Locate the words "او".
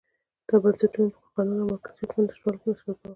1.61-1.67